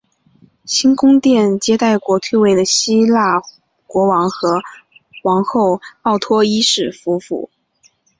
[0.65, 3.43] 新宫殿接待过退位的希腊
[3.85, 4.59] 国王和
[5.23, 7.51] 王后奥托一世夫妇。